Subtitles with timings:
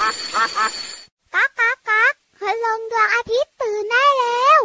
[0.00, 4.60] ก๊ากก๊ากก๊ากคืลงดวงอาทิตย์ตื่นได้แล้ว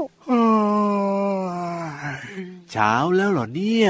[2.71, 3.89] เช้าแล้วเหรอเนี่ย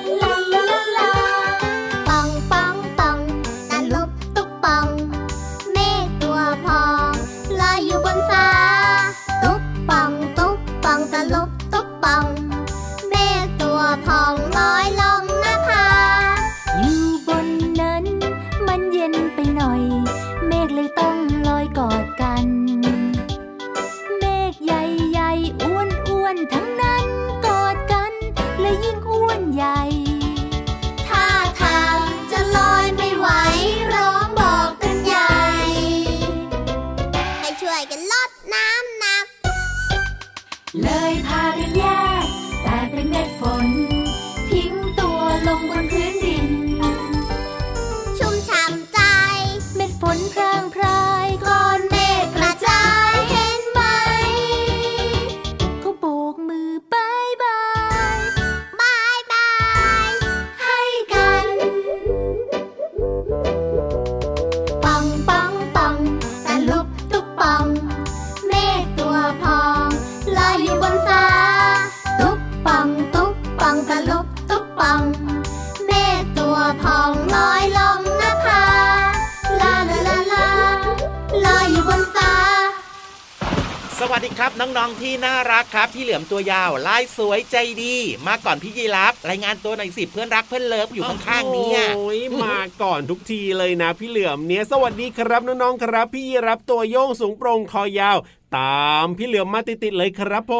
[86.21, 87.95] มตัวยาวลายสวยใจดี
[88.27, 98.17] มาก่อนพี่ยีรับรายงานตัวหน่อยสิเพื่อนรักเพื่อนเลิฟอยู่ข้างๆนี้โอ้ยมาก่อนทุกทีเลยนะ พี่เหลือมเนี้ยสวัสดีครับน้องๆครับ พี่ยีรับตัวโยงสูงโปร่งคอยาว
[98.57, 100.53] ตามพี่เหลือมมาติดๆเลยครับผ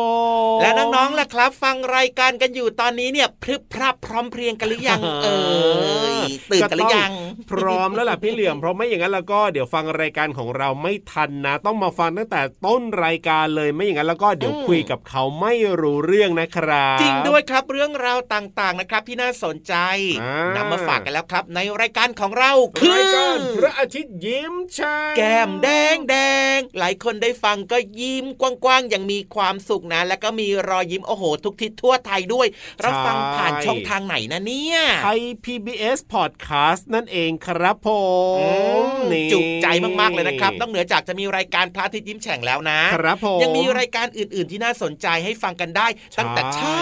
[0.58, 5.28] มและน้องๆล่ะครับ ฟังรายการกันอยู่ตอนนี้เนี่ยพรึบพรับพร้อมเพรียงกันหรือยัง เอ
[6.20, 6.22] อ
[6.52, 7.12] ตื่นกันหรือยัง
[7.52, 19.74] พร้อมแล้วล่ะพี่เหลือมเพราะไม่อย่างนั้นแล้วก็เดี๋ยวฟังรายการของเราไม่ทันนะ ต้องมาฟังตั้งแต่ต้นรายการเลยไม่อย่างนั้นแล้วก็เดี๋ยวคุยกับเขาไม่รู้เรื่องนะครับ จริงด้วยครับเรื่องราวต่างๆนะครับ ที่น่าสนใจ
[20.56, 26.16] นำมาฝากกันแล้วครับ ในรายการของเราคือรายการพระอาทิตย์ยิ้มช่แก้มแดงแด
[26.56, 32.48] งหลายคนได้ฟังก็ยิ้มกว้างๆอย่างมีความสุขนะ แล้วก็มีรอยยิ้มโอ้โห ทุกทิศทั่วไทยด้วย
[32.84, 37.90] รับฟังผ่านช่องทางไหนนะเนี่ยไทย PBS Podcast นั่นเองครับผ
[38.82, 38.86] ม
[39.32, 39.68] จุกใจ
[40.00, 45.88] มากๆเลยนะครับต้องเหนือจากจะมีรายการพระอาทิตย์ยิ้มแฉ่งแล้วนะครับผมยังมีรายการอื่นๆที่น่าสนใจให้ฟังกันได้
[46.18, 46.76] ตั้งแต่เช้า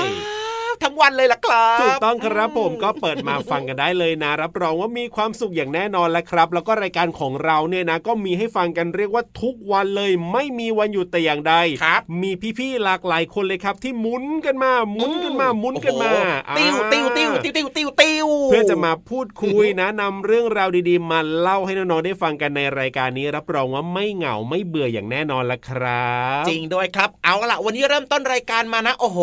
[0.84, 16.12] ทั้ง วันเลยล่ะครับ ถูกต้องครับผมก็เปิดมาฟังกันได้เลยนะ รับรองว่ามีความสุขอย่างแน่นอนแล้วครับ แล้วก็รายการของเราเนี่ยนะ ก็มีให้ฟังกันเรียกว่าทุกวันเลย ไม่มีวันหยุดแต่อย่างใดครับมีพี่ๆหลากหลายคนเลยครับ ที่หมุนกันมาหมุนกันมาหมุนกันมา
[16.58, 29.20] ติ้วติ้วติ้วติ้วติ้วติ้วติ้วเพื่อจะมาพูดคุยนะนำเรื่องราวดีๆมาเล่าให้น้องๆได้ฟังกันในรายการนี้ รับรองว่าไม่เหงาไม่เบื่ออย่างแน่นอนละครับ จริงด้วยครับ เอาละวันนี้เริ่มต้นรายการมานะ โอ้โห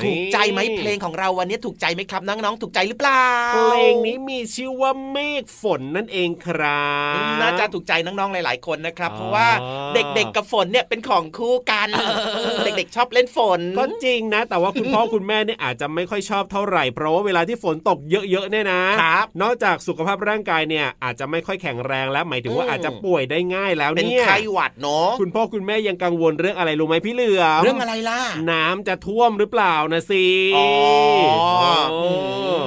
[0.00, 9.48] ถูกใจไหมเพลงของของเราวันนี้ถูกใจไหมครับน้องๆถูกใจหรือเปล่าเพลงนี้มีชื่อว่าเมฆฝนนั่นเองครับอืมน่าจะถูกใจน้องๆหลาย ๆ คนนะครับอ๋อเพราะว่า
[9.94, 11.88] เด็กๆกับฝนเนี่ยเป็นของคู่กัน
[12.64, 28.20] เด็กๆชอบเล่นฝนก็จริงนะ แต่ว่าคุณพ่อคุณแม่เนี่ยอาจจะไม่ค่อยชอบเท่าไหร่เพราะว่าเวลาที่ฝนตกเยอะๆเนี่ยนะครับนอกจากสุขภาพร่างกายเนี่ยอาจจะไม่ค่อยแข็งแรงแล้วหมายถึงว่าอืมอาจจะป่วยได้ง่ายแล้วเป็นเนี่ยไข้หวัดเนาะคุณพ่อคุณแม่ยังกังวลเรื่องอะไรรู้ไหมพี่เหลือมเรื่องอะไรล่ะ
[28.50, 30.26] น้ำจะท่วมหรือเปล่านะสิ
[30.56, 31.03] อ๋อโอ้อื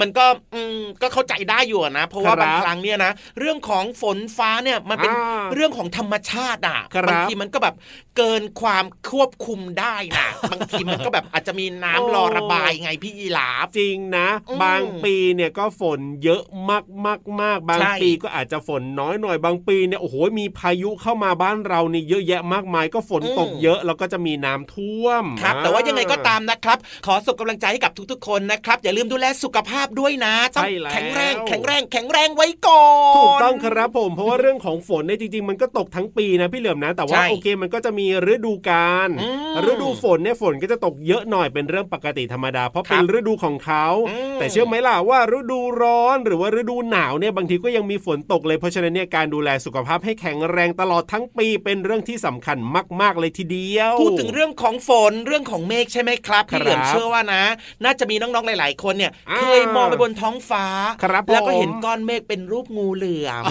[0.00, 7.74] มันก็อืมก็เข้าใจได้อยู่อะนะ เพราะว่าครับบางครั้งเนี่ยนะเรื่องของฝนฟ้าเนี่ยมันเป็นอ่าเรื่องของธรรมชาติอะครับบางทีมันก็แบบ
[8.16, 52.56] เกินความควบคุมได้นะบางทีมันก็แบบอาจจะมีน้ำรอระบายไงพี่ยีราฟจริงนะอืมบางปีเนี่ยก็ฝนเยอะมากมากมากบางใช่ปีก็อาจจะฝนน้อยหน่อยบางปีเนี่ยโอ้โหมีพายุเข้ามาบ้านเรานี่เยอะแยะมากมายก็ฝนตกเยอะแล้วก็จะมีน้ำท่วมครับอ่แต่ว่ายังไงก็ตามนะครับ ขอส่งกำลังใจให้กับทุกๆ คนนะครับ อย่าลืมดูแลสุขภาพด้วยนะต้องใช่แล้วแข็งแรงแข็งแรงแข็งแรงไว้ก่อนถูกต้องครับผม เพราะว่าเรื่องของฝนเนี่ยจริง ๆ มันก็ตกทั้งปีนะพี่เหลือมนะ แต่ว่าใช่โอเคมันก็จะมีฤดูกาลอืมฤดูฝนเนี่ยฝนก็จะตกเยอะหน่อยเป็นเรื่องปกติธรรมดา เพราะครับเป็นฤดูของเขาอืมแต่เชื่อไหมล่ะว่าฤดูร้อนหรือว่าฤดูหนาวเนี่ยบางทีก็ยังมีฝนตกเลยเพราะฉะนั้นเนี่ยการดูแลสุขภาพให้แข็งแรงตลอดทั้งปีเป็นเรื่องที่สำคัญ
[53.00, 57.44] มาก ๆ เลยทีเดียว พูดถึงเรื่องของฝนเรื่องของเมฆใช่ไหมครับพี่ครับเหลือมเชื่อว่านะ
[57.84, 60.64] น่าจะมีน้องๆหลาย ๆ คนเนี่ยอ่าเคยมองไปบนท้องฟ้า
[61.02, 63.44] ครับแล้วก็ผมเห็นก้อนเมฆเป็นรูปงูเหลือม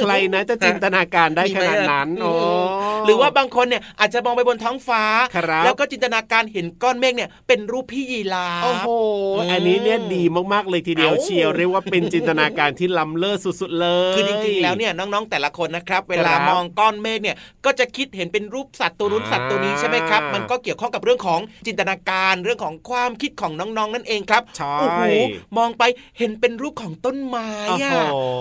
[0.00, 2.32] ใครนะจะจินตนาการได้ขนาดนั้นมีไหมโอ้
[3.06, 5.02] หรือว่าบางคนเนี่ยอาจจะมองไปบนท้องฟ้า
[5.36, 8.88] ครับแล้วก็จินตนาการเห็นก้อนเมฆเนี่ยเป็นรูปพี่ยีราฟโอ้โห
[9.36, 10.22] อืมอันนี้เนี่ยดี
[10.52, 25.02] มากๆเลยทีเดียวเอ้าเชียวเรียกว่าเป็นจินตนาการที่ล้ำเลิศสุดๆเลยคือจริงๆแล้วเนี่ยน้องๆแต่ละคนนะครับเวลาครับมองก้อนเมฆเนี่ยก็จะคิดเห็นเป็นรูปสัตว์ตัวนู้นอ่าสัตว์ตัวนี้ใช่ไหมครับมันก็เกี่ยวข้องกับเรื่องของจินตนาการเรื่องของความคิดของน้องๆนั่นเองครับใช่โอ้โห
[25.58, 25.84] มองไป
[26.18, 27.48] เห็นเป็นรูปของต้นไม้
[27.82, 27.92] อะ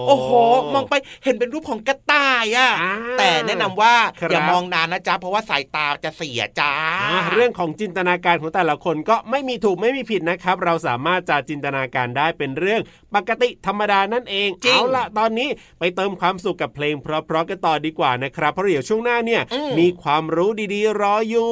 [0.08, 6.72] โอ้โหโอ้โห มองไปเห็นเป็นรูปของกระต่ายอะอ่าแต่แนะนำว่าครับอย่ามองนานนะจ๊ะเพราะว่าสายตาจะเสียจ้า
[7.12, 12.82] อะเรื่องของจินตนาการของแต่ละคนก็ไม่มีถูกไม่มีผิดนะครับ เราสามารถจะจินตนาการได้เป็นเรื่อง
[13.16, 15.50] ปกติธรรมดานั่นเองจริงเอาล่ะตอนนี้
[15.80, 21.52] ไปเติมความสุขกับเพลงเพราะๆกันต่อดีกว่านะครับ เพราะเดี๋ยวช่วงหน้าเนี่ยอืมมีความรู้ดีๆ รออยู่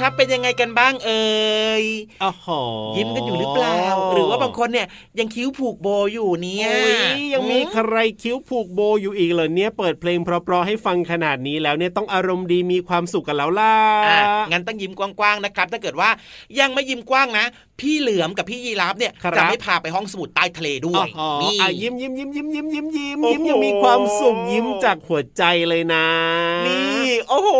[0.00, 1.24] ครับ เป็นยังไงกันบ้างเอ่
[1.82, 1.84] ย
[2.22, 2.62] อ๋อหอ
[2.96, 3.80] ยิ้มกันอยู่หรือเปล่า
[4.12, 4.86] หรือว่าบางคนเนี่ย
[5.18, 6.96] ยังคิ้วผูกโบอยู่เนี่ยโอ้ย
[7.34, 13.74] ยังมีอืใครคิ้วผูกโบอยู่อีกเหรอเนี่ยเปิดเพลงเพราะๆให้ฟังขนาดนี้แล้วเนี่ยต้องอารมณ์ดีมีความสุขกันแล้วล่ะ
[14.06, 14.18] อะ
[14.50, 16.10] งั้นต้องยิ้มกว้างๆนะครับ ถ้าเกิดว่า
[16.60, 17.46] ยังไม่ยิ้มกว้างนะ
[17.80, 26.06] พี่เหลือมกับพี่ยีราฟเนี่ยครับจะไม่พาไปห้องสมุดใต้ทะเลด้วอ๋อยอ๋อนี่อะยิ้มยิ้มยิ้มยิ้มยิ้มยิ้มยิ้มโอ้โหยิ้มยังมีความสุขยิ้มจากหัวใจเลยนะ
[26.66, 27.50] นี่ โอ้โห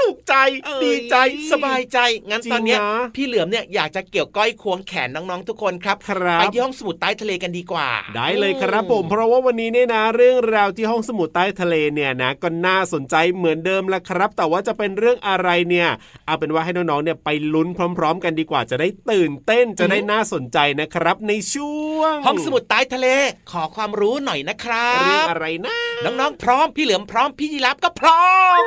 [0.00, 1.16] ถูกใจเอ้ยดีใจ
[1.52, 15.88] สบายใจงั้นจริงตอนเนี้ยนะพี่เหลือมเนี่ยอยากจะเกี่ยวก้อยควงแขนน้องๆทุกคนครับครับไปที่ห้องสมุดใต้ทะเลกันดีกว่า ได้เลยครับผม เพราะว่าวันนี้เนี่ยนะ เรื่องราวที่ห้องสมุดใต้ทะเลเนี่ยนะก็น่าสนใจเหมือนเดิมละครับ แต่ว่าจะเป็นเรื่องอะไรเนี่ย
[16.26, 17.68] เอาเป็นว่าให้น้องๆเนี่ยไปลุ้น
[17.98, 23.08] พร้อม ๆ กันดีกว่าจะได้ตื่นเต้นจะได้น่าสนใจนะครับ ในช่วง ห้องสมุดใต้ทะเล
[23.50, 25.70] ขอความรู้หน่อยนะครัเรื่องบอะไรนะ
[26.04, 28.26] น้องๆ พร้อมพี่เหลือมพร้อมพี่ยีราฟก็พร้อ
[28.60, 28.62] ม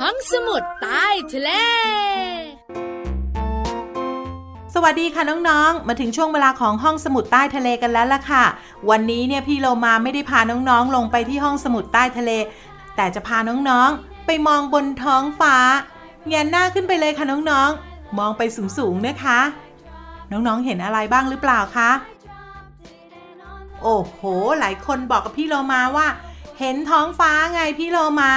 [0.00, 1.50] ห้องสมุดใต้ทะเล
[4.74, 8.44] สวัสดีค่ะน้องๆ มาถึงช่วงเวลาของห้องสมุดใต้ทะเลกันแล้วล่ะค่ะ
[8.90, 12.30] วันนี้เนี่ยพี่โลมาไม่ได้พาน้องๆ ลงไปที่ห้องสมุดใต้ทะเล
[12.96, 15.56] แต่จะพาน้องๆ ไปมองบนท้องฟ้า
[16.28, 18.42] แงนหน้าขึ้นไปเลยค่ะน้องๆ มองไป
[18.78, 19.40] สูงๆนะคะ
[20.30, 21.90] น้องๆเห็นอะไรบ้างหรือเปล่าคะ
[23.82, 24.20] โอ้โห
[24.58, 26.08] หลายคนบอกกับพี่โลมาว่า
[26.58, 28.32] เห็นท้องฟ้าไงพี่โลมา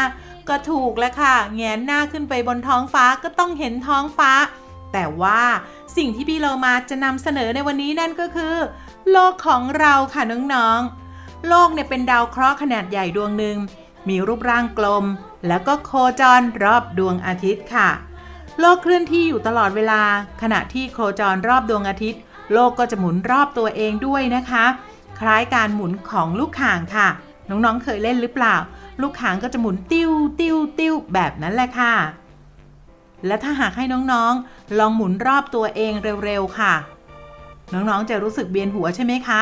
[0.50, 4.32] ก็ถูกแล้วค่ะ แงนหน้าขึ้นไปบนท้องฟ้าก็ต้องเห็นท้องฟ้า
[4.94, 5.42] แต่ว่า
[5.98, 8.56] สิ่งที่พี่โลมาจะนำเสนอในวันนี้นั่นก็คือ
[9.12, 13.58] โลกของเราค่ะน้องๆ โลกเนี่ยเป็นดาวเคราะห์ขนาดใหญ่ดวงหนึ่ง
[14.10, 15.06] มีรูปร่างกลม
[15.48, 17.90] แล้วก็โคจรรอบดวงอาทิตย์ค่ะ
[18.60, 20.02] โลกเคลื่อนที่อยู่ตลอดเวลา
[20.42, 22.22] ขณะที่โคจรรอบดวงอาทิตย์
[22.54, 24.66] โลกก็จะหมุนรอบตัวเองด้วยนะคะ
[25.20, 27.08] คล้ายการหมุนของลูกข่างค่ะ
[27.50, 28.56] น้องๆเคยเล่นหรือเปล่า
[29.02, 31.94] ลูกข่างก็จะหมุนติ้วติ้วติ้วแบบนั้นแหละค่ะ
[33.26, 36.74] และถ้าหากให้น้องๆ ลองหมุนรอบตัวเองเร็วๆค่ะ
[37.74, 39.42] น้องๆจะรู้สึกเบียนหัวใช่ไหมคะ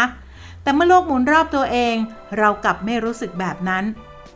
[0.63, 1.95] แต่เมื่อโลกหมุนรอบตัวเอง
[2.37, 3.83] เรากลับไม่รู้สึกแบบนั้น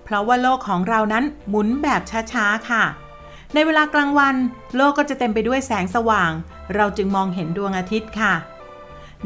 [0.04, 2.02] เพราะว่าโลกของเรานั้นหมุนแบบ
[2.34, 2.84] ช้าๆค่ะ
[3.54, 4.36] ในเวลากลางวัน
[4.76, 6.32] โลกก็จะเต็มไปด้วยแสงสว่าง
[6.76, 8.34] เราจึงมองเห็นดวงอาทิตย์ค่ะ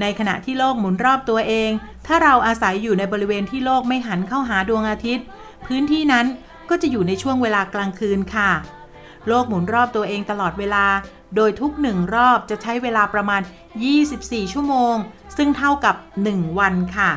[0.02, 1.72] ในขณะที่โลกหมุนรอบตัวเอง
[2.08, 5.26] ถ้าเราอาศัยอยู่ในบริเวณที่โลกไม่หันเข้าหาดวงอาทิตย์
[5.66, 6.26] พื้นที่นั้น
[6.70, 8.52] ก็จะอยู่ในช่วงเวลากลางคืนค่ะ
[9.28, 10.86] โลกหมุนรอบตัวเองตลอดเวลา
[11.36, 13.42] โดยทุกหนึ่งรอบจะใช้เวลาประมาณ
[13.98, 14.96] 24 ชั่วโมง
[15.38, 15.96] ซึ่งเท่ากับ
[16.28, 17.12] 1 วันค่ะ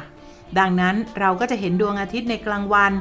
[0.59, 2.93] ดังนั้นเราก็จะเห็นดวงอาทิตย์ในกลางวัน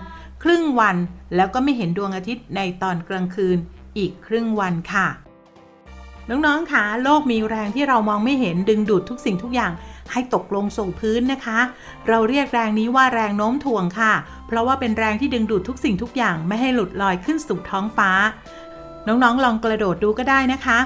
[0.44, 0.98] ครึ่งวัน
[1.36, 3.58] แล้วก็ไม่เห็นดวงอาทิตย์ในตอนกลางคืน
[3.98, 5.08] อีกครึ่งวันค่ะ
[6.30, 9.72] น้องๆคะโลกมีแรงที่เรามองไม่เห็นดึงดูดทุกสิ่งทุกอย่าง
[10.12, 11.60] ให้ตกลงสู่พื้นนะคะ
[12.08, 14.14] เราเรียกแรงนี้ว่าแรงโน้มถ่วงค่ะ
[14.48, 18.12] เพราะว่าเป็นแรงที่ดึงดูดทุกสิ่งทุกอย่างไม่ให้หลุดลอยขึ้นสู่ท้องฟ้า
[19.08, 20.80] น้องๆ ลองกระโดดดูก็ได้นะคะ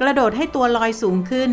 [0.00, 1.50] กระโดดให้ตัวลอยสูงขึ้น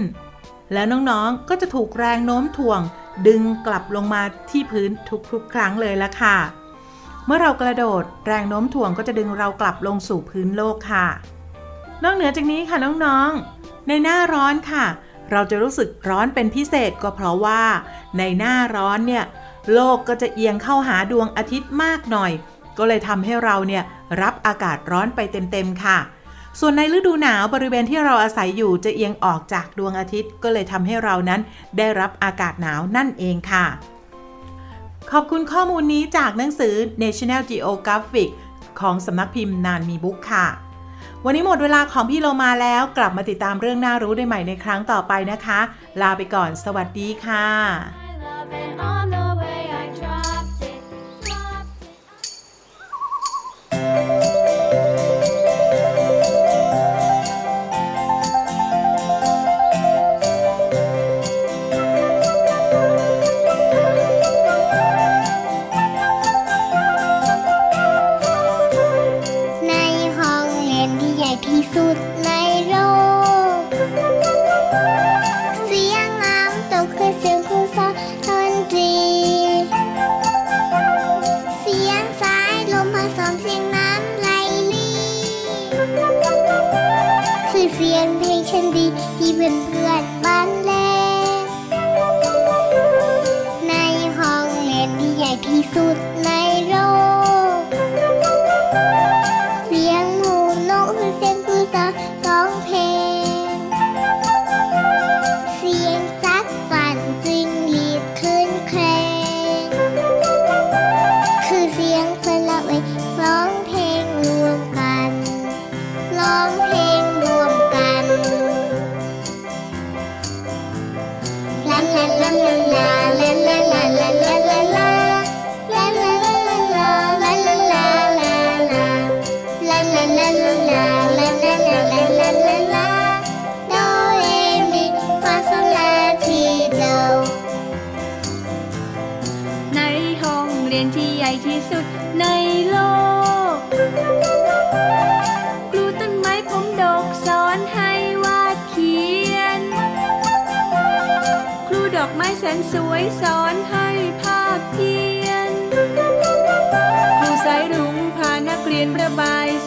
[0.74, 2.82] แล้วน้องๆ ก็จะถูกแรงโน้มถ่วง
[3.27, 4.89] ดึงกลับลงมาที่พื้น
[5.32, 6.38] ทุกๆ ครั้งเลยละค่ะ
[7.25, 11.08] เมื่อเรากระโดดแรงโน้มถ่วงก็จะดึงเรากลับลงสู่พื้นโลกค่ะ
[12.03, 14.86] นอกเหนือจากนี้ค่ะน้องๆ ในหน้าร้อนค่ะ
[15.32, 17.63] เราจะรู้สึกร้อนเป็นพิเศษก็เพราะว่า
[18.18, 19.24] ในหน้าร้อนเนี่ย
[19.74, 22.32] โลกก็จะเอียงเข้าหาดวงอาทิตย์มากหน่อย
[22.77, 23.84] ก็เลยทำให้เราเนี่ย
[24.22, 26.00] รับอากาศร้อนไปเต็มๆค่ะ
[26.60, 31.42] ส่วนในฤดูหนาวบริเวณที่เราอาศัยอยู่จะเอียงออกจากดวงอาทิตย์ ก็เลยทำให้เรานั้น
[31.77, 33.65] ได้รับอากาศหนาวนั่นเองค่ะ
[35.12, 38.29] ขอบคุณข้อมูลนี้จากหนังสือ National Geographic
[38.79, 40.48] ของสำนักพิมพ์นานมีบุ๊กค่ะ
[41.25, 45.60] วันนี้หมดเวลาของพี่โลมาแล้วกลับมาติดตามเรื่องน่ารู้ได้ใหม่ในครั้งต่อไปนะคะ
[46.01, 47.48] ลาไปก่อน สวัสดีค่ะ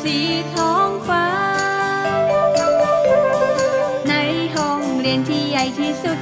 [0.06, 0.20] สี
[0.54, 1.26] ท้องฟ้า
[4.08, 4.14] ใน
[4.54, 6.18] ห้องเรียนที่ใหญ่ที่สุด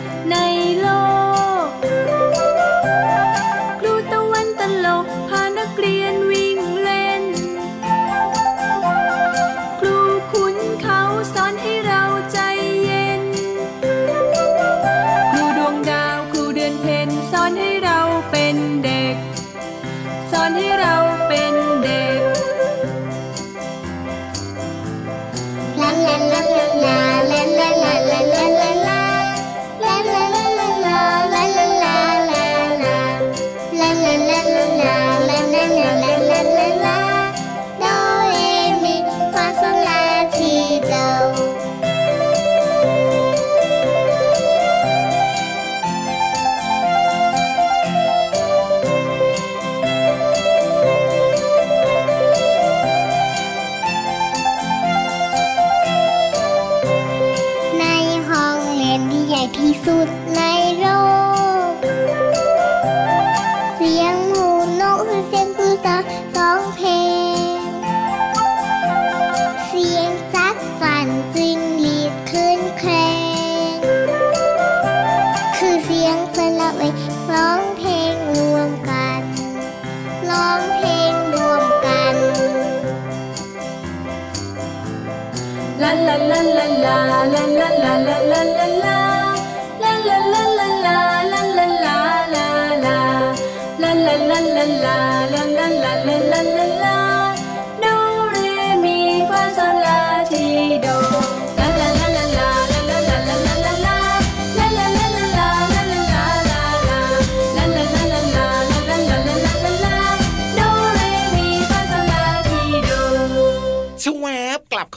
[94.65, 95.14] alive.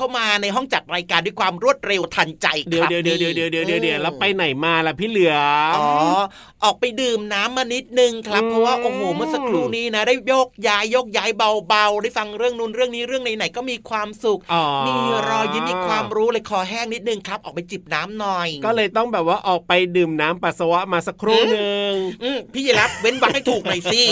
[0.08, 5.36] ามาในห้องจัดรายการด้วยความรวดเร็วทันใจคเดี๋ยวรับเดี๋ยวเดี๋ยวเดี๋ยวเดี๋ยวเดี๋ยวเดี๋ยวเดี๋ยวแล้วไปไหนมาล่ะพี่เหลือ
[5.78, 5.88] อ๋อ
[6.63, 14.39] ออกไปดื่มน้ำมานิดนึงครับ เพราะว่าโอ้โหเมื่อสักครู่นี้นะ ได้โยกย้ายยกย้ายเบาๆได้ฟังเรื่องนู้นเรื่องนี้เรื่องไหนๆก็มีความสุข
[14.88, 14.96] มี
[15.28, 21.91] รอยยิ้มมีความรู้เลยคอแห้งนิดนึงครับออกไปจิบน้ำหน่อย ก็เลยต้องแบบว่าออกไปดื่มน้ำปัสสาวะมาสักครู่หนึ่ง
[22.54, 24.04] พี่ยีรับเว้นวรรคให้ถูกหน่อยสิ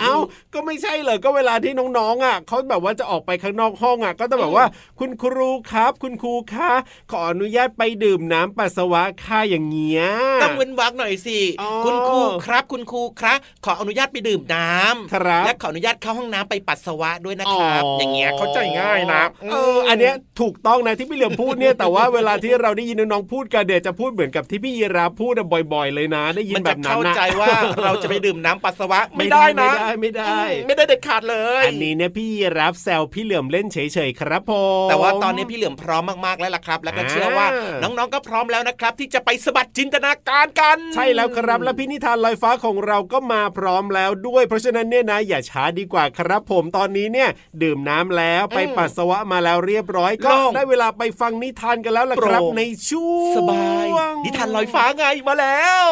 [0.00, 0.14] เอ้า
[0.54, 4.64] ก็ไม่ใช่เหรอก็เวลาที่น้องๆอะเขาแบบว่าจะออกไปข้างนอกห้องอะก็ต้องแบบว่า
[4.98, 6.70] คุณครูครับ คุณครูคะ
[7.12, 10.02] ขออนุญาตไปดื่มน้ำปัสสาวะค่ะอย่างเงี้ย
[10.42, 27.48] ต้องเว้นวรรคหน่อยสิอ๋อคุณครูครับ คุณครูครับขออนุญาตไปดื่มน้ำครับและขออนุญาตเข้าห้องน้ำไปปัสสาวะด้วยนะครับ อย่างเงี้ยเข้าใจง่ายนะเอออันเนี้ยถูกต้องนะที่พี่เหลือมพูดเนี่ยแต่ว่าเวลาที่เราได้ยินน้องๆพูดกันเดี๋ยวจะพูดเหมือนกับที่พี่ยีราฟพูดอะบ่อย ๆ เลยนะ ได้ยินมันแบจะบนั้นเข้านะใจว่า
[27.84, 34.52] เราจะไปดื่มน้ำปัสสาวะไม่ไม่ได้ได้ไม่นะได้ไม่ได้ ไม่ได้เด็ดขาดเลย อันนี้เนี่ยพี่ยีราฟแซวพี่เหลือมเล่นเฉยๆครับผ
[34.86, 37.46] มแต่ว่าตอนนี้พี่เหลือมพร้อมมากๆแล้วล่ะครับ แล้วก็อ่าเชื่อว่า
[37.82, 47.28] น้องๆก็พร้อมแล้วนะครับ ที่จะไปสะบัดจินตนาการกัน ใช่แล้วครับ และพี่นิทานลอยฟ้าของเราก็มาพร้อมแล้วด้วย เพราะฉะนั้นเนี่ยนะอย่าช้าดีกว่าครับ ผมตอนนี้เนี่ย
[47.62, 53.86] ดื่มน้ำแล้วไปปัสสาวะมาแล้วเรียบร้อยก็ได้เวลาไปฟังนิทานกันแล้วล่ะครับ ในช่วงสบาย
[54.24, 55.86] นิทานลอยฟ้าไงมาแล้ว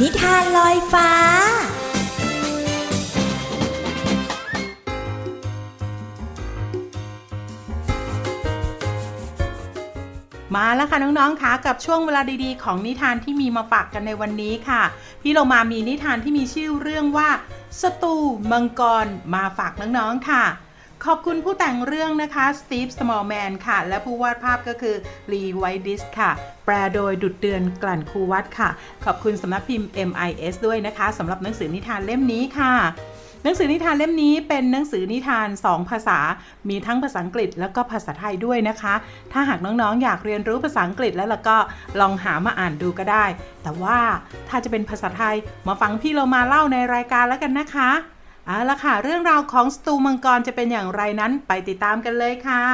[0.00, 1.10] นิทานลอยฟ้า
[10.56, 14.82] มาแล้วค่ะน้องๆคะกับช่วงเวลาดีๆ ของนิทานที่มีมาฝากกันในวันนี้ค่ะ
[15.22, 17.28] พี่เรามามีนิทานที่มีชื่อเรื่องว่า
[17.80, 18.16] สตู
[18.50, 20.44] มังกรมาฝากน้องๆค่ะ
[21.04, 24.96] ขอบคุณผู้แต่งเรื่องนะคะสตีฟสมอลแมนค่ะ และผู้วาดภาพก็คือ
[25.32, 26.30] ลีไวดิสค่ะ
[26.64, 28.70] แปลโดยดุดเดือนกลั่นคูวัดค่ะ
[29.04, 32.74] ขอบคุณสำนักพิมพ์ MIS ด้วยนะคะสำหรับหนังสือนิทานเล่มนี้ค่ะ
[33.44, 36.18] หนังสือนิทานเล่มนี้เป็นหนังสือนิทาน 2 ภาษา
[36.68, 38.94] มีทั้งภาษาอังกฤษแล้วก็ภาษาไทยด้วยนะคะ
[39.32, 41.58] ถ้าหากน้องๆ อยากเรียนรู้ภาษาอังกฤษแล้วล่ะก็
[42.00, 43.24] ลองหามาอ่านดูก็ได้
[43.62, 43.98] แต่ว่า
[44.48, 47.90] ถ้าจะเป็นภาษาไทยมาฟังพี่เรามาเล่าในรายการแล้วกันนะคะ
[48.46, 52.64] เอาละค่ะ เรื่องราวของสตูมังกรจะเป็นอย่างไรนั้นไปติดตามกันเลยค่ะ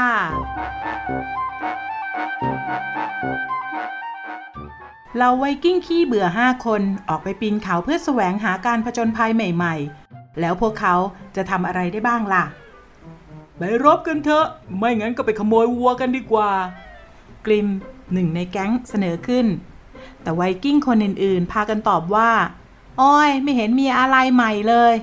[5.18, 10.05] เราไวกิ้งขี้เบื่อ 5 คนออกไปปีนเขาเพื่อแสวงหาการผจญภัยใหม่ ๆ
[10.40, 10.94] แล้วพวกเขา
[11.36, 12.44] จะทำอะไรได้บ้างล่ะ
[13.58, 14.46] ไปรบกันเถอะ
[14.78, 16.50] ไม่งั้นก็ไปขโมยวัวกันดีกว่า
[17.46, 17.66] กริม
[18.12, 19.46] หนึ่งในแก๊งเสนอขึ้น
[20.22, 22.30] แต่ไวกิ้งคนอื่นๆ พากันตอบว่า
[23.00, 24.94] อ้อยไม่เห็นมีอะไรใหม่เลย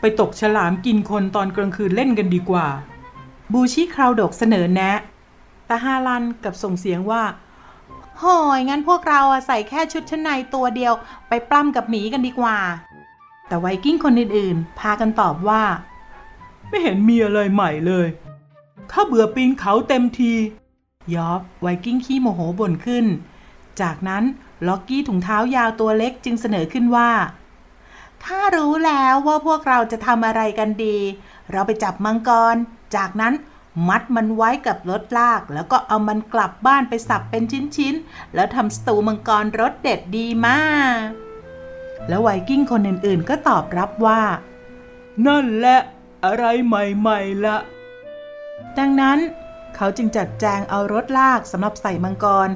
[0.00, 2.66] ไปตกฉลามกินคนตอนกลางคืนเล่นกันดีกว่า
[3.52, 4.98] บูชิคราวดกเสนอแนะ
[5.66, 7.22] แต่ฮาลันกับส่งเสียงว่า
[8.22, 10.92] หอยงั้นพวกเราอะใส่แค่ชุดชั้นในตัวเดียว
[11.28, 12.56] ไปปล้ำกับหมีกันดีกว่า
[13.48, 15.62] แต่ไวกิ้งคนอื่นๆ พากันตอบว่า
[16.68, 18.08] ไม่เห็นมีอะไรใหม่เลย
[18.90, 20.32] ข้าเบื่อปีนเขาเต็มที
[21.14, 23.06] ยอบไวกิ้งขี้โมโหบ่นขึ้น
[23.80, 24.24] จากนั้น
[24.66, 27.10] ล็อกกี้ถุงเท้ายาวตัวเล็กจึงเสนอขึ้นว่า
[28.24, 30.98] ข้ารู้แล้วว่าพวกเราจะทำอะไรกันดี
[31.50, 32.56] เราไปจับมังกร
[32.96, 33.34] จากนั้น
[33.88, 37.42] มัดมันไว้กับรถลาก แล้วก็เอามันกลับบ้านไปสับเป็น
[37.76, 40.62] ชิ้นๆ แล้วทำสตูมังกรรสเด็ดดีมา
[41.04, 41.27] ก
[42.08, 44.20] แล้วไวกิ้งคนอื่นๆ ก็ตอบรับว่า
[45.26, 45.78] นั่นแหละ
[46.24, 47.56] อะไรใหม่ๆละ
[48.78, 49.18] ดังนั้น
[49.76, 52.48] เขาจึงจัดแจงเอารถลากสำหรับใส่มังกร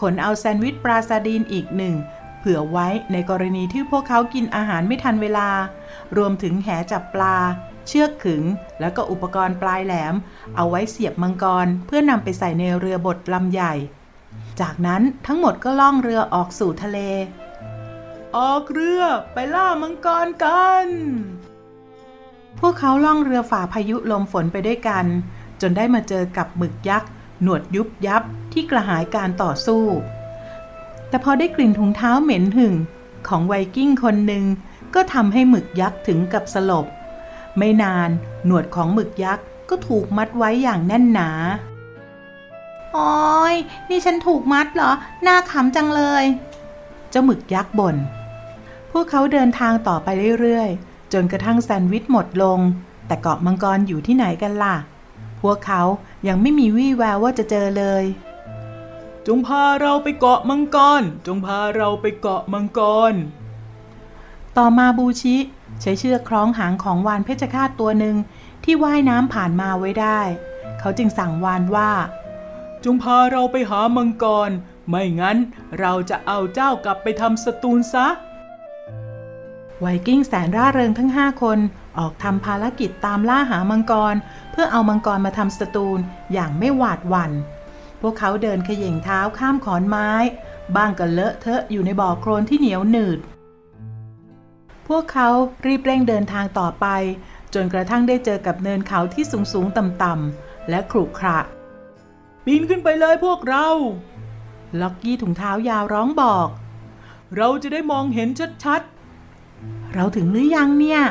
[0.00, 1.94] ขนเอาแซนด์วิชปลาซาดีนอีกหนึ่ง
[2.38, 5.48] เผื่อไว้ในกรณีที่พวกเขากินอาหารไม่ทันเวลา
[6.16, 7.36] รวมถึงแหจับปลา
[7.86, 8.42] เชือกขึง
[8.80, 10.14] แล้วก็อุปกรณ์ปลายแหลม
[10.56, 13.74] เอาไว้เสียบมังกร เพื่อนำไปใส่ในเรือบดลำใหญ่
[14.60, 16.98] จากนั้นทั้งหมดก็ล่องเรือออกสู่ทะเล
[18.36, 20.86] ออกเรือไปล่ามังกรกัน
[22.58, 25.06] พวกเขาล่องเรือฝ่าพายุลมฝนไปด้วยกัน
[25.60, 27.10] จนได้มาเจอกับหมึกยักษ์
[27.42, 29.84] หนวดยุบยับที่กระหายการต่อสู้
[31.08, 32.74] แต่พอได้กลิ่นถุงเท้าเหม็นหึ่ง
[33.28, 34.44] ของไวกิ้งคนหนึ่ง
[34.94, 36.86] ก็ทำให้หมึกยักษ์ถึงกับสลบ
[37.58, 38.10] ไม่นาน
[38.46, 41.30] หนวดของหมึกยักษ์ก็ถูกมัดไว้อย่างแน่นหนา
[42.92, 43.10] โอ้
[43.52, 43.56] ย
[43.88, 46.24] นี่ฉันถูกมัดเหรอ หน่าขำจังเลย
[47.10, 47.96] เจ้าหมึกยักษ์บ่น
[48.92, 50.08] พวกเขาเดินทางต่อไป
[50.40, 52.60] เรื่อยๆ จนกระทั่งแซนด์วิชหมดลง
[53.06, 54.76] แต่เกาะมังกรอยู่ที่ไหนกันล่ะ
[55.40, 55.82] พวกเขา
[56.28, 58.04] ยังไม่มีวี่แววว่าจะเจอเลย
[59.26, 63.12] จงพาเราไปเกาะมังกร จงพาเราไปเกาะมังกร
[64.56, 65.36] ต่อมาบูชิ
[65.80, 68.16] ใช้เชือกคล้องหางของวานเพชฌฆาตตัวหนึ่ง
[68.64, 70.20] ที่ว่ายน้ำผ่านมาไว้ได้
[70.80, 71.92] เขาจึงสั่งวานว่า
[72.84, 74.50] จงพาเราไปหามังกร
[74.88, 75.38] ไม่งั้น
[75.80, 78.06] เราจะเอาเจ้ากลับไปทำสตูนซะ
[79.80, 81.58] ไวกิ้งแสนร่าเริงทั้งห้าคน
[81.98, 84.14] ออกทำภารกิจตามล่าหามังกร
[84.52, 85.98] เพื่อเอามังกรมาทำสตูน
[86.32, 87.32] อย่างไม่หวาดหวัน่น
[88.00, 90.10] พวกเขาเดินเขย่งเท้าข้ามขอนไม้
[90.76, 93.18] บ้างก็เลอะเทอะอยู่ในบ่อโคลนที่เหนียวหนืด
[94.88, 95.28] พวกเขา
[95.66, 96.86] รีบเร่งเดินทางต่อไป
[97.54, 101.38] จนกระทั่งได้เจอกับเนินเขาที่สูงสูงต่ำต่ำๆและขรุขระ
[102.44, 103.68] ปีนขึ้นไปเลยพวกเรา
[104.80, 106.48] ล็อกกี้ถุงเท้ายาวร้องบอก
[107.36, 108.28] เราจะได้มองเห็น
[108.64, 108.99] ชัดๆ
[109.94, 111.02] เราถึงหรือยังเนี่ย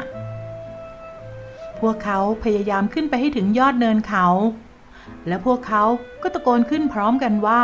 [1.80, 4.28] พวกเขาพยายามขึ้นไปให้ถึงยอดเนินเขา
[5.28, 5.84] และพวกเขา
[6.22, 7.64] ก็ตะโกนขึ้นพร้อมกันว่า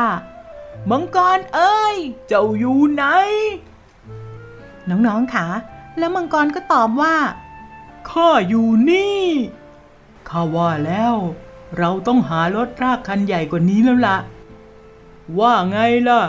[0.89, 1.97] มังกรเอ้ย
[2.27, 3.03] เจ้าอยู่ไหน
[4.89, 5.47] น้องๆค่ะ
[5.97, 7.15] แล้วมังกรก็ตอบว่า
[8.09, 9.21] ข้าอยู่นี่
[10.29, 11.15] ข้าว่าแล้ว
[11.77, 14.17] เราต้องหารถรากคันใหญ่กว่านี้แล้วล่ะ
[15.39, 16.21] ว่าไงล่ะ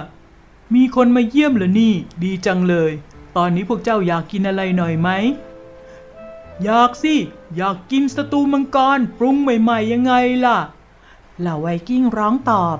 [0.74, 1.94] มีคนมาเยี่ยมเหรอนี่
[2.24, 2.92] ดีจังเลย
[3.36, 5.08] ตอนนี้พวกเจ้าอยากกินอะไรหน่อยไหม
[6.64, 7.14] อยากสิ
[7.56, 10.58] อยากกินสตูมังกรปรุงใหม่ๆยังไงล่ะ
[11.40, 12.78] เหล่าไวกิ้งร้องตอบ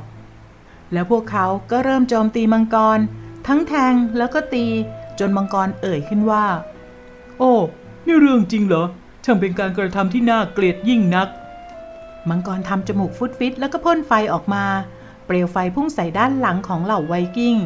[0.93, 2.99] แล้วพวกเขาก็เริ่มโจมตีมังกร
[3.47, 4.67] ทั้งแทงแล้วก็ตี
[5.19, 6.47] จนมังกรเอ่ยขึ้นว่า
[7.39, 7.53] โอ้
[8.07, 8.85] นี่เรื่องจริงเหรอ
[9.25, 11.29] ช่างเป็นการกระทำที่น่าเกลียดยิ่งนัก
[12.29, 14.65] มังกรทำจมูกฟุดฟิตแล้วก็พ่นไฟออกมา
[15.27, 17.57] เปลวไฟพุ่งใส่ด้านหลังของเหล่าไวกิ้ง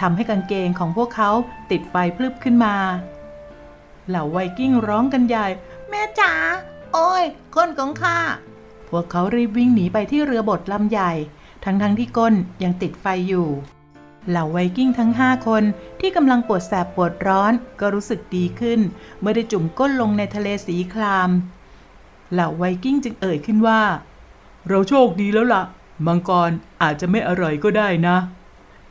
[0.00, 1.30] ทำให้กางเกงของพวกเขา
[1.70, 2.74] ติดไฟพลึบขึ้นมา
[4.08, 5.46] เหล่าไวกิ้งร้องกันใหญ่
[5.88, 6.32] แม่จ๋า
[6.92, 8.18] โอ้ยก้นของข้า
[8.88, 11.12] พวกเขารีบวิ่งหนีไปที่เรือบดลำใหญ่
[11.64, 13.48] ทั้งๆทที่ก้นยังติดไฟอยู่
[14.28, 15.62] เหล่าไวกิ้งทั้งห้าคน
[16.00, 18.80] ที่กำลังปวดแสบปวดร้อนก็รู้สึกดีขึ้น
[19.20, 21.30] เมื่อได้จุ่มก้นลงในทะเลสีคราม
[22.32, 23.80] เหล่าไวกิ้งจึงเอ่ยขึ้นว่า
[24.68, 25.62] เราโชคดีแล้วล่ะ
[26.06, 26.50] มังกร
[26.82, 28.16] อาจจะไม่อร่อยก็ได้นะ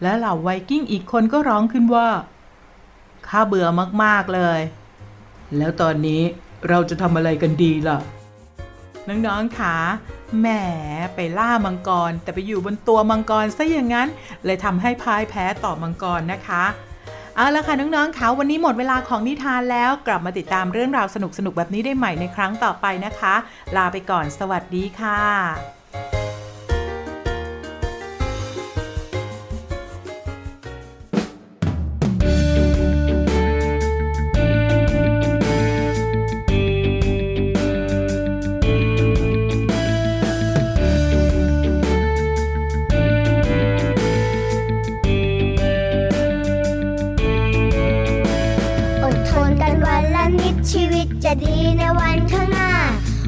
[0.02, 2.08] และเหล่าไวกิ้งอีกคนก็ร้องขึ้นว่า
[3.28, 3.68] ข้าเบื่อ
[4.04, 4.60] มาก ๆ เลย
[5.58, 6.22] แล้วตอนนี้
[6.70, 7.98] เราจะทำอะไรกันดีล่ะ
[9.10, 9.76] น้องๆขา
[10.40, 10.48] แหม
[11.16, 14.08] ไปล่ามังกร แต่ไปอยู่บนตัวมังกรซะอย่างนั้น
[14.46, 16.64] เลยทำให้พ่ายแพ้ต่อมังกรนะคะ
[17.36, 23.36] เอาละค่ะ น้องๆคะวันนี้หมดเวลาของนิทานแล้วกลับมาติดตามเรื่องราวสนุกๆแบบนี้ได้ใหม่ในครั้งต่อไปนะคะ
[23.76, 25.22] ลาไปก่อนสวัสดีค่「ะ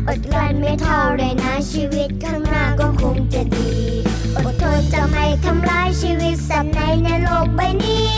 [0.07, 3.71] อดกลั้นไม่เท่าไรนะ ชีวิตข้างหน้าก็คงจะดี
[4.35, 8.09] อดทนจะไม่ทำร้ายชีวิตสัตว์ในในโลกใบนี้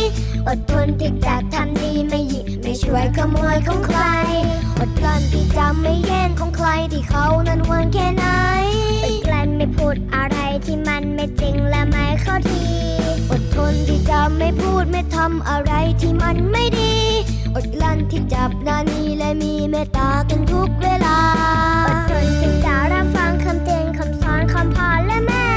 [0.48, 4.02] อดทนที่จะทำดีไม่หยิบไม่ช่วยขโมยของใคร
[4.80, 8.26] อดกลั้นที่จะไม่แย่งของใครที่เขานั้นหวงแค่ไหน
[9.04, 11.49] อดกลั้นไม่พูดอะไรที่มันไม่จริง
[13.60, 16.96] อดทนที่จะไม่พูดไม่ทำอะไรที่มันไม่ดี
[17.56, 21.20] อดกลั้นที่จับนานีและมีเมตตากันทุกเวลา
[21.88, 25.48] อดทนที่จะรับฟังคำเตือนคำสอนคำพาและแม่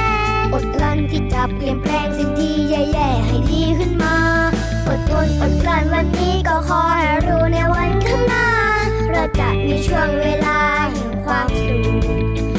[0.55, 4.17] อดกลั้นที่จะเปลี่ยนแปลงสิ่งที่แย่ๆให้ดีขึ้นมา
[4.89, 8.49] อดทนอดกลั้นวันนี้ก็ขอให้รู้ในวันข้างหน้า
[9.11, 10.59] เราจะมีช่วงเวลา
[10.93, 12.52] แห่งความสุข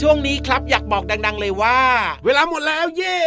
[0.00, 1.80] ช่วงนี้ครับอยากบอกดัง ๆ เลยว่า
[2.24, 3.18] เวลาหมดแล้วเย้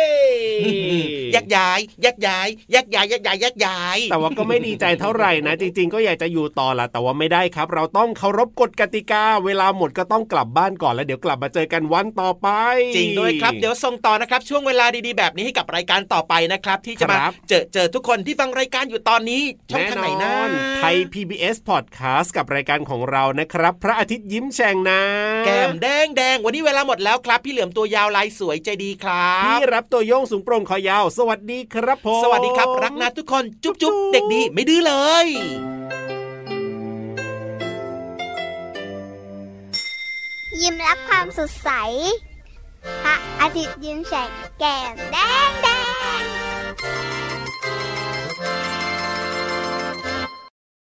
[1.44, 12.48] กย้ายแยกย้ายแยกย้ายแยกย้ายแยกย้าย แต่ว่าก็ไม่ดีใจเท่าไหร่นะ จริง ๆ ก็อยากจะอยู่ต่อละแต่ว่าไม่ได้ครับ เราต้องเคารพกฎกติกา เวลาหมดก็ต้องกลับบ้านก่อนแล้วเดี๋ยวกลับมาเจอกันวันต่อไป
[12.96, 25.02] จริงด้วยครับ เดี๋ยวส่งต่อนะครับ ช่วงเวลาดีๆ แบบนี้ให้กับรายการต่อไปนะครับ ที่จะมาครับเจอเจอทุกคนที่ฟังรายการอยู่ตอนนี้ช่องทางไหนนะแอไทย PBS Podcast กับรายการของเรานะครับ พระอาทิตย์ยิ้มแฉ่งนะ
[25.46, 34.94] แก้มแดงแดงวันนี้เวลาหมดแล้วครับ พี่เหลือมตัวยาวลายสวยใจดีครับพี่รับตัวโยงสูงโปร่งคอยาวสวัวัสดีครับผมสวัสดีครับรักนะทุกคนจุ๊บจุ๊บเด็กดีไม่ดื้อเล
[35.26, 35.28] ย
[40.62, 41.70] ยิ้มรับความสดใส
[43.04, 45.18] พระอาทิตย์ยิ้มแฉกแก้มแด
[45.50, 45.68] งแด
[46.20, 46.24] ง